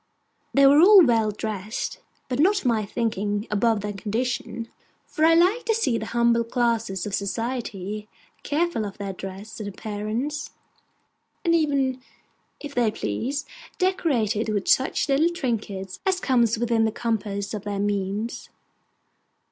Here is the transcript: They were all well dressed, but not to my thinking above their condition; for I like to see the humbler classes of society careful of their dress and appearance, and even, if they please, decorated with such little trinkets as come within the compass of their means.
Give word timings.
They 0.55 0.65
were 0.65 0.79
all 0.81 1.05
well 1.05 1.29
dressed, 1.29 1.99
but 2.27 2.39
not 2.39 2.55
to 2.55 2.67
my 2.67 2.87
thinking 2.87 3.45
above 3.51 3.81
their 3.81 3.93
condition; 3.93 4.67
for 5.05 5.23
I 5.23 5.35
like 5.35 5.63
to 5.65 5.75
see 5.75 5.99
the 5.99 6.07
humbler 6.07 6.43
classes 6.43 7.05
of 7.05 7.13
society 7.13 8.07
careful 8.41 8.83
of 8.83 8.97
their 8.97 9.13
dress 9.13 9.59
and 9.59 9.69
appearance, 9.69 10.53
and 11.45 11.53
even, 11.53 12.01
if 12.59 12.73
they 12.73 12.89
please, 12.89 13.45
decorated 13.77 14.49
with 14.49 14.67
such 14.67 15.07
little 15.07 15.29
trinkets 15.29 15.99
as 16.03 16.19
come 16.19 16.41
within 16.41 16.85
the 16.85 16.91
compass 16.91 17.53
of 17.53 17.61
their 17.65 17.77
means. 17.77 18.49